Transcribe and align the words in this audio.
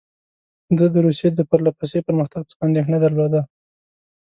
ده 0.77 0.85
د 0.93 0.95
روسیې 1.05 1.29
د 1.33 1.39
پرله 1.49 1.71
پسې 1.79 1.99
پرمختګ 2.07 2.41
څخه 2.51 2.61
اندېښنه 2.67 2.97
درلوده. 3.01 3.41